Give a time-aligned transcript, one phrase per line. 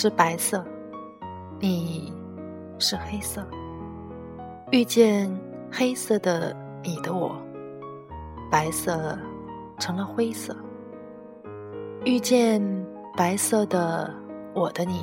[0.00, 0.64] 是白色，
[1.58, 2.12] 你
[2.78, 3.44] 是黑色。
[4.70, 5.28] 遇见
[5.72, 7.36] 黑色的你的我，
[8.48, 9.18] 白色
[9.76, 10.56] 成了灰色。
[12.04, 12.62] 遇见
[13.16, 14.14] 白色的
[14.54, 15.00] 我的你，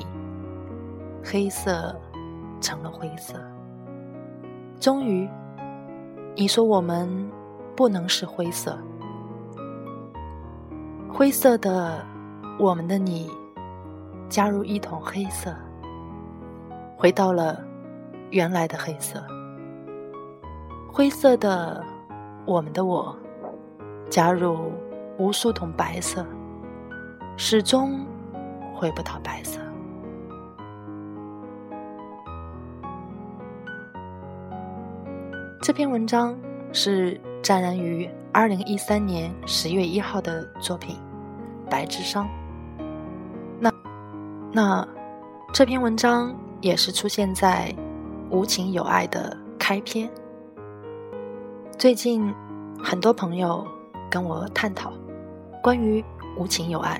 [1.22, 1.94] 黑色
[2.62, 3.34] 成了灰色。
[4.80, 5.28] 终于，
[6.34, 7.06] 你说我们
[7.76, 8.78] 不能是灰色，
[11.12, 12.02] 灰色的
[12.58, 13.30] 我们的你。
[14.28, 15.54] 加入一桶黑色，
[16.96, 17.62] 回到了
[18.30, 19.22] 原来的黑色。
[20.92, 21.84] 灰色的
[22.44, 23.16] 我们的我，
[24.10, 24.72] 加入
[25.18, 26.26] 无数桶白色，
[27.36, 28.04] 始终
[28.74, 29.60] 回不到白色。
[35.62, 36.36] 这篇文章
[36.72, 40.96] 是沾染于二零一三年十月一号的作品
[41.70, 42.22] 《白之殇》。
[44.56, 44.88] 那
[45.52, 47.70] 这篇文章也是出现在
[48.34, 50.08] 《无情有爱》的开篇。
[51.76, 52.34] 最近
[52.82, 53.66] 很多朋友
[54.08, 54.94] 跟我探讨
[55.62, 56.02] 关于
[56.38, 56.98] 无情有爱，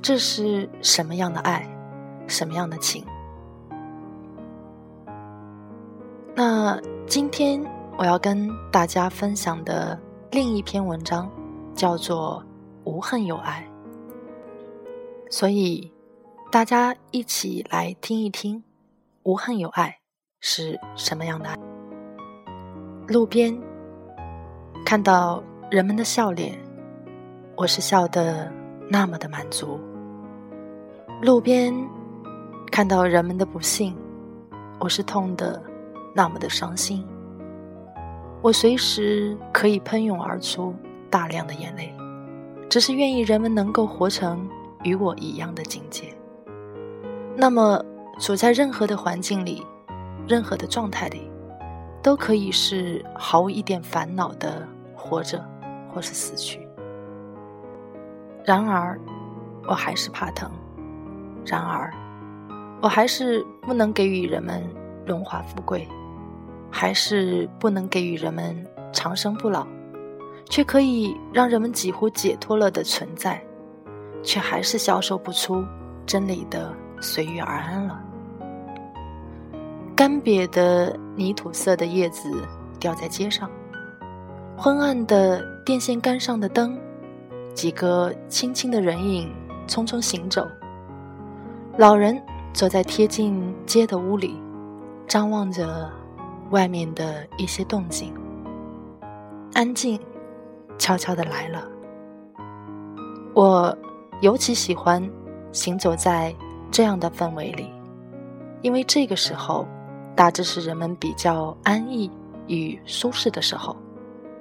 [0.00, 1.68] 这是什么样的爱，
[2.28, 3.04] 什么样的情？
[6.32, 7.60] 那今天
[7.96, 9.98] 我要跟大家分享的
[10.30, 11.28] 另一篇文章
[11.74, 12.40] 叫做
[12.88, 13.68] 《无恨有爱》，
[15.28, 15.90] 所以。
[16.50, 18.64] 大家一起来听一听，
[19.22, 19.98] 无恨有爱
[20.40, 21.54] 是什么样的爱？
[23.06, 23.54] 路边
[24.82, 26.58] 看到人们的笑脸，
[27.54, 28.50] 我是笑得
[28.88, 29.78] 那么的满足；
[31.20, 31.70] 路边
[32.72, 33.94] 看到人们的不幸，
[34.80, 35.62] 我是痛得
[36.14, 37.06] 那么的伤心。
[38.40, 40.74] 我随时可以喷涌而出
[41.10, 41.94] 大量的眼泪，
[42.70, 44.48] 只是愿意人们能够活成
[44.82, 46.10] 与我一样的境界。
[47.40, 47.80] 那么，
[48.18, 49.64] 处在任何的环境里，
[50.26, 51.30] 任何的状态里，
[52.02, 55.40] 都可以是毫无一点烦恼的活着，
[55.88, 56.66] 或是死去。
[58.44, 58.98] 然而，
[59.68, 60.50] 我还是怕疼；
[61.46, 61.94] 然而，
[62.82, 64.60] 我还是不能给予人们
[65.06, 65.86] 荣华富贵，
[66.72, 69.64] 还是不能给予人们长生不老，
[70.46, 73.40] 却可以让人们几乎解脱了的存在，
[74.24, 75.64] 却还是消受不出
[76.04, 76.74] 真理的。
[77.00, 78.02] 随遇而安了。
[79.96, 82.30] 干瘪的泥土色的叶子
[82.78, 83.50] 掉在街上，
[84.56, 86.78] 昏暗的电线杆上的灯，
[87.52, 89.34] 几个轻轻的人影
[89.66, 90.46] 匆匆行走。
[91.76, 92.20] 老人
[92.52, 94.40] 坐在贴近街的屋里，
[95.06, 95.90] 张望着
[96.50, 98.14] 外面的一些动静。
[99.54, 100.00] 安静，
[100.78, 101.68] 悄悄的来了。
[103.34, 103.76] 我
[104.20, 105.02] 尤其喜欢
[105.50, 106.32] 行走在。
[106.70, 107.72] 这样的氛围里，
[108.62, 109.66] 因为这个时候
[110.14, 112.10] 大致是人们比较安逸
[112.46, 113.76] 与舒适的时候，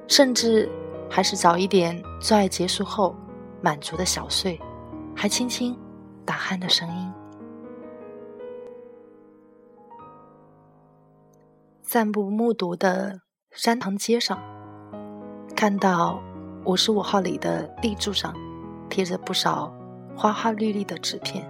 [0.08, 0.70] 甚至
[1.10, 3.16] 还是早一点做爱结束后
[3.62, 4.60] 满足的小睡，
[5.16, 5.78] 还轻轻
[6.26, 7.14] 打鼾的声音。
[11.82, 13.22] 散步目睹的
[13.52, 14.38] 山塘街上，
[15.56, 16.22] 看到
[16.66, 18.34] 五十五号里的立柱上
[18.90, 19.74] 贴着不少
[20.16, 21.50] 花花绿绿的纸片。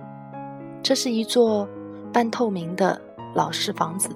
[0.83, 1.67] 这是一座
[2.13, 2.99] 半透明的
[3.35, 4.09] 老式房子，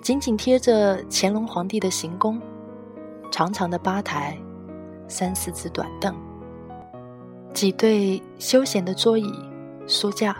[0.00, 2.40] 紧紧贴着乾隆皇帝的行宫。
[3.32, 4.38] 长长的吧台，
[5.08, 6.14] 三四只短凳，
[7.52, 9.34] 几对休闲的桌椅、
[9.88, 10.36] 书架、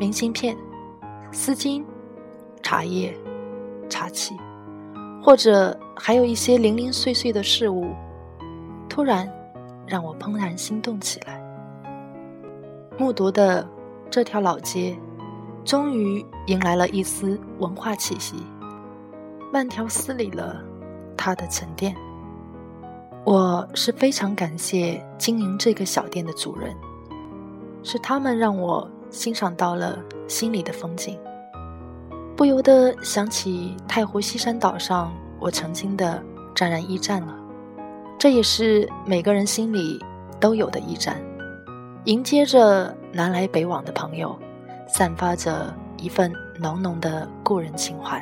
[0.00, 0.56] 明信片、
[1.30, 1.84] 丝巾、
[2.62, 3.14] 茶叶、
[3.90, 4.34] 茶器，
[5.22, 7.92] 或者还有一些零零碎碎的事物，
[8.88, 9.30] 突然
[9.86, 11.40] 让我怦然心动起来。
[12.96, 13.68] 目睹的。
[14.14, 14.96] 这条老街，
[15.64, 18.36] 终于迎来了一丝文化气息，
[19.52, 20.62] 慢条斯理了
[21.16, 21.92] 它的沉淀。
[23.24, 26.72] 我是非常感谢经营这个小店的主人，
[27.82, 31.18] 是他们让我欣赏到了心里的风景，
[32.36, 36.22] 不由得想起太湖西山岛上我曾经的
[36.54, 37.36] 沾染驿站了。
[38.16, 39.98] 这也是每个人心里
[40.38, 41.20] 都有的驿站。
[42.04, 44.36] 迎接着南来北往的朋友，
[44.88, 48.20] 散发着一份浓浓的故人情怀。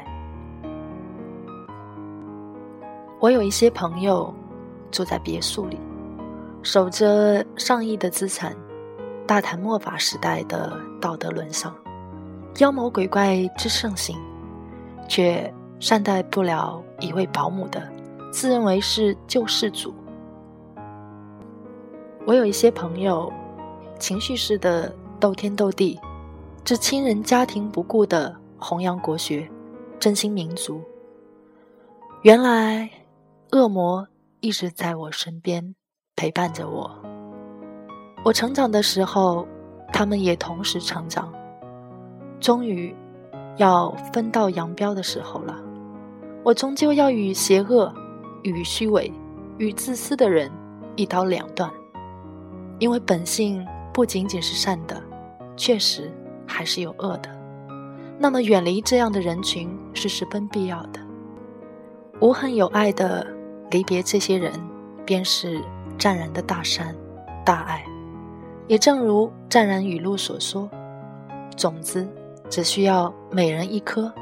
[3.18, 4.32] 我有一些朋友
[4.90, 5.80] 住在别墅里，
[6.62, 8.54] 守着上亿的资产，
[9.26, 11.74] 大谈末法时代的道德沦丧，
[12.58, 14.14] 妖魔鬼怪之盛行，
[15.08, 15.50] 却
[15.80, 17.82] 善待不了一位保姆的，
[18.30, 19.94] 自认为是救世主。
[22.26, 23.32] 我有一些朋友，
[24.02, 25.96] 情绪式的斗天斗地，
[26.64, 29.48] 置亲人家庭不顾的弘扬国学，
[30.00, 30.82] 振兴民族。
[32.22, 32.90] 原来。
[33.52, 34.08] 恶魔
[34.40, 35.74] 一直在我身边
[36.16, 36.90] 陪伴着我。
[38.24, 39.46] 我成长的时候，
[39.92, 41.30] 他们也同时成长。
[42.40, 42.96] 终于，
[43.58, 45.60] 要分道扬镳的时候了。
[46.42, 47.94] 我终究要与邪恶、
[48.42, 49.12] 与虚伪、
[49.58, 50.50] 与自私的人
[50.96, 51.70] 一刀两断。
[52.78, 53.62] 因为本性
[53.92, 55.02] 不仅仅是善的，
[55.56, 56.10] 确实
[56.46, 57.28] 还是有恶的。
[58.18, 61.00] 那么，远离这样的人群是十分必要的。
[62.20, 63.26] 无恨有爱的。
[63.70, 64.52] 离别这些人，
[65.06, 65.58] 便是
[65.96, 66.94] 湛然的大善、
[67.42, 67.82] 大爱。
[68.66, 70.68] 也正如湛然语录所说
[71.56, 72.06] ：“种子
[72.50, 74.12] 只需要每人一颗，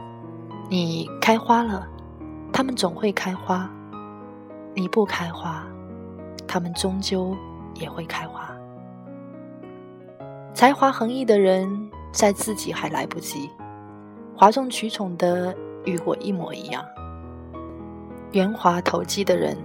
[0.68, 1.84] 你开花了，
[2.52, 3.68] 他们总会开花；
[4.72, 5.66] 你不开花，
[6.46, 7.36] 他们终究
[7.74, 8.48] 也会开花。”
[10.52, 13.48] 才华横溢的人，在自己还来不及，
[14.36, 16.84] 哗众取宠的与我一模一样。
[18.32, 19.56] 圆滑投机的人，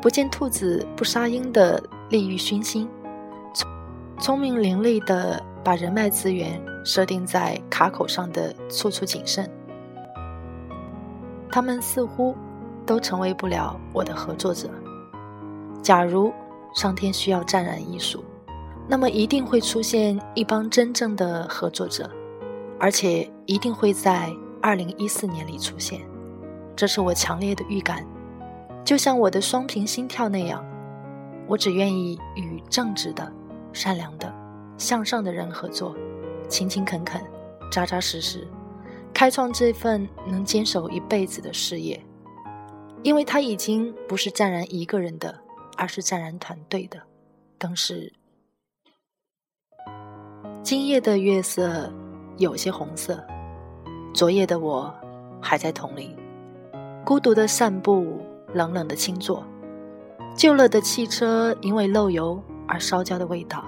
[0.00, 2.86] 不见兔子不撒鹰的利欲熏心；
[4.20, 9.50] 聪明伶俐的把人脉资源设定在卡口上的处处谨慎。
[11.50, 12.36] 他们似乎
[12.84, 14.68] 都成为不了我的合作者。
[15.82, 16.32] 假如
[16.74, 18.22] 上天需要湛然艺术，
[18.88, 22.08] 那么一定会出现一帮真正的合作者，
[22.78, 26.00] 而且一定会在二零一四年里出现。
[26.76, 28.06] 这是我强烈的预感，
[28.84, 30.64] 就像我的双屏心跳那样，
[31.48, 33.32] 我只愿意与正直的、
[33.72, 34.32] 善良的、
[34.78, 35.96] 向上的人合作，
[36.48, 37.20] 勤勤恳恳、
[37.72, 38.46] 扎扎实实，
[39.12, 42.00] 开创这份能坚守一辈子的事业。
[43.02, 45.40] 因为他已经不是湛然一个人的，
[45.76, 47.02] 而是湛然团队的，
[47.58, 48.12] 更是。
[50.66, 51.88] 今夜的月色
[52.38, 53.24] 有些红色，
[54.12, 54.92] 昨夜的我
[55.40, 56.16] 还在桶里。
[57.04, 58.18] 孤独的散步，
[58.52, 59.44] 冷冷的倾坐，
[60.34, 63.64] 旧了的汽车因为漏油而烧焦的味道，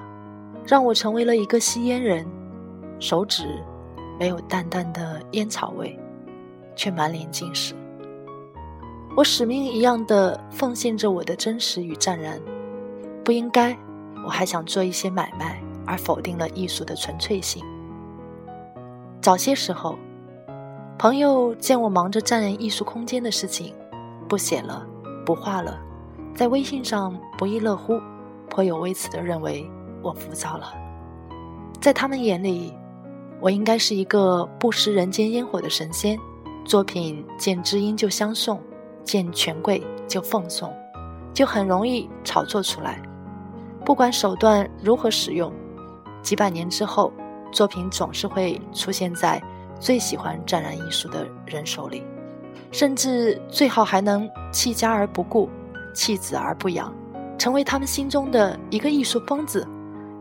[0.66, 2.26] 让我成为了一个吸烟人。
[2.98, 3.46] 手指
[4.18, 5.96] 没有淡淡的烟草味，
[6.74, 7.76] 却满脸尽是。
[9.16, 12.40] 我使命一样的奉献着我的真实与湛然。
[13.24, 13.78] 不应该，
[14.24, 17.64] 我还想做一些买卖，而否定了艺术的纯粹性。
[19.22, 19.98] 早些时候。
[21.00, 23.72] 朋友见我忙着占人艺术空间的事情，
[24.28, 24.84] 不写了，
[25.24, 25.78] 不画了，
[26.34, 28.00] 在微信上不亦乐乎，
[28.50, 29.64] 颇有微词的认为
[30.02, 30.74] 我浮躁了。
[31.80, 32.74] 在他们眼里，
[33.40, 36.18] 我应该是一个不食人间烟火的神仙，
[36.64, 38.60] 作品见知音就相送，
[39.04, 40.68] 见权贵就奉送，
[41.32, 43.00] 就很容易炒作出来。
[43.84, 45.52] 不管手段如何使用，
[46.28, 47.10] 几百年之后，
[47.50, 49.42] 作品总是会出现在。
[49.80, 52.02] 最喜欢展览艺术的人手里，
[52.70, 55.48] 甚至最好还能弃家而不顾，
[55.94, 56.92] 弃子而不养，
[57.38, 59.66] 成为他们心中的一个艺术疯子，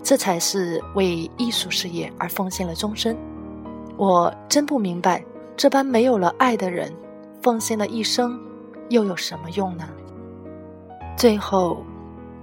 [0.01, 3.17] 这才是为艺术事业而奉献了终身。
[3.97, 5.21] 我真不明白，
[5.57, 6.89] 这般没有了爱的人，
[7.41, 8.39] 奉献了一生，
[8.87, 9.89] 又有什么用呢？
[11.17, 11.83] 最后，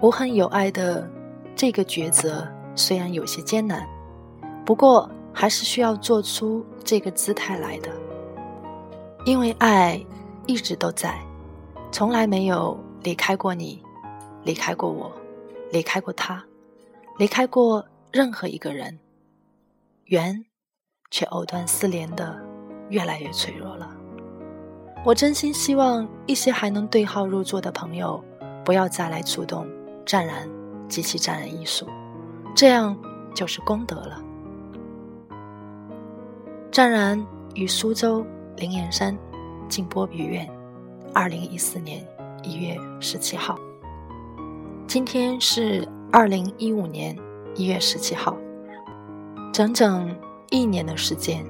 [0.01, 1.09] 无恨有爱的
[1.57, 3.89] 这个抉择虽然有些艰难，
[4.65, 5.11] 不过。
[5.37, 7.91] 还是需要做出这个姿态来的，
[9.27, 10.01] 因为爱
[10.47, 11.21] 一直都在，
[11.91, 13.83] 从来没有离开过你，
[14.45, 15.11] 离开过我，
[15.73, 16.41] 离开过他，
[17.19, 18.97] 离开过任何一个人。
[20.05, 20.45] 缘，
[21.11, 22.41] 却藕断丝连的
[22.89, 23.91] 越来越脆弱了。
[25.05, 28.23] 我真心希望一些还能对号入座的朋友，
[28.65, 29.67] 不要再来触动
[30.07, 30.49] 湛然
[30.89, 31.89] 及其湛然艺术，
[32.55, 32.97] 这样
[33.35, 34.23] 就是功德了。
[36.71, 37.21] 湛然
[37.55, 38.25] 于苏州
[38.57, 39.17] 灵岩山
[39.69, 40.49] 静波雨院，
[41.13, 42.07] 二零一四年
[42.45, 43.59] 一月十七号。
[44.87, 47.17] 今天是二零一五年
[47.57, 48.37] 一月十七号，
[49.53, 50.15] 整整
[50.51, 51.45] 一年的时间，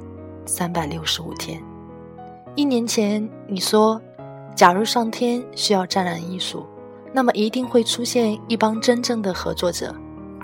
[0.47, 1.63] 三百六十五天。
[2.55, 4.01] 一年前你说，
[4.55, 6.65] 假如上天需要湛然艺术，
[7.13, 9.95] 那么一定会出现一帮真正的合作者，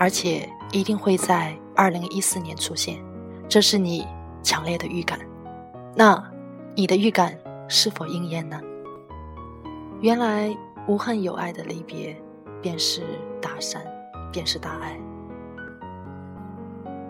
[0.01, 2.97] 而且一定会在二零一四年出现，
[3.47, 4.03] 这是你
[4.41, 5.19] 强烈的预感。
[5.95, 6.19] 那
[6.73, 8.59] 你的预感是否应验呢？
[9.99, 12.19] 原来无恨有爱的离别，
[12.63, 13.03] 便是
[13.39, 13.79] 大善，
[14.31, 14.99] 便是大爱。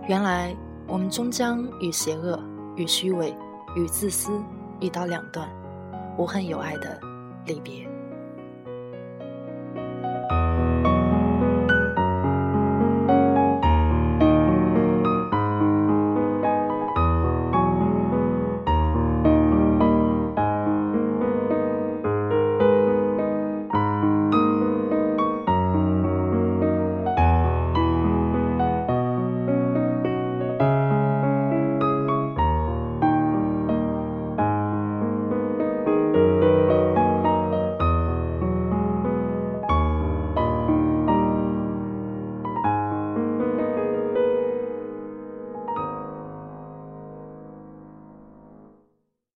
[0.10, 0.54] 原来
[0.86, 2.38] 我们终将与邪恶、
[2.76, 3.34] 与虚伪、
[3.74, 4.34] 与自私
[4.82, 5.48] 一刀两断，
[6.18, 7.00] 无恨有爱的
[7.46, 7.88] 离别。